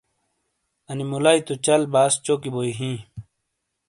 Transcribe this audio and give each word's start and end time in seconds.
اَنی 0.89 1.05
مُولائی 1.09 1.41
تو 1.47 1.53
چَل 1.65 1.81
باس 1.93 2.13
چوکی 2.25 2.49
بوئی 2.53 2.71
ہِیں۔ 2.79 2.99